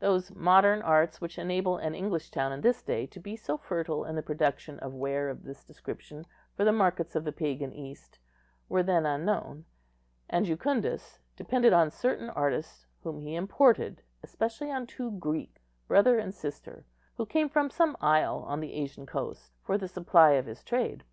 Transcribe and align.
Those 0.00 0.34
modern 0.34 0.82
arts 0.82 1.20
which 1.20 1.38
enable 1.38 1.76
an 1.76 1.94
English 1.94 2.32
town 2.32 2.50
in 2.52 2.62
this 2.62 2.82
day 2.82 3.06
to 3.06 3.20
be 3.20 3.36
so 3.36 3.56
fertile 3.56 4.04
in 4.04 4.16
the 4.16 4.24
production 4.24 4.80
of 4.80 4.92
ware 4.92 5.28
of 5.30 5.44
this 5.44 5.62
description 5.62 6.26
for 6.56 6.64
the 6.64 6.72
markets 6.72 7.14
of 7.14 7.22
the 7.22 7.30
pagan 7.30 7.72
East, 7.72 8.18
were 8.68 8.82
then 8.82 9.06
unknown; 9.06 9.66
and 10.28 10.46
Jucundus 10.46 11.20
depended 11.36 11.72
on 11.72 11.92
certain 11.92 12.28
artists 12.30 12.88
whom 13.04 13.20
he 13.20 13.36
imported, 13.36 14.02
especially 14.20 14.72
on 14.72 14.84
two 14.84 15.12
Greeks, 15.12 15.62
brother 15.86 16.18
and 16.18 16.34
sister, 16.34 16.84
who 17.16 17.24
came 17.24 17.48
from 17.48 17.70
some 17.70 17.96
isle 18.00 18.40
on 18.48 18.58
the 18.58 18.72
Asian 18.72 19.06
coast, 19.06 19.52
for 19.62 19.78
the 19.78 19.86
supply 19.86 20.32
of 20.32 20.46
his 20.46 20.64
trade. 20.64 21.04